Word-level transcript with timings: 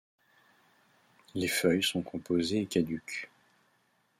Les 1.35 1.47
feuilles 1.47 1.83
sont 1.83 2.01
composées 2.01 2.61
et 2.61 2.65
caduques. 2.65 3.29